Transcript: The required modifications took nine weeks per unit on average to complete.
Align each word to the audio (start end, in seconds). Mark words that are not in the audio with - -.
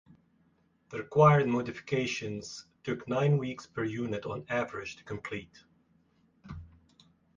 The 0.89 0.97
required 0.97 1.47
modifications 1.47 2.65
took 2.83 3.07
nine 3.07 3.37
weeks 3.37 3.67
per 3.67 3.83
unit 3.83 4.25
on 4.25 4.47
average 4.49 4.95
to 4.95 5.03
complete. 5.03 5.63